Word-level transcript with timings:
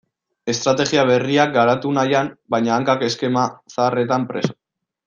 Estrategia 0.53 1.03
berriak 1.09 1.53
garatu 1.57 1.93
nahian, 1.99 2.33
baina 2.57 2.75
hankak 2.79 3.07
eskema 3.11 3.47
zaharretan 3.77 4.29
preso. 4.35 4.61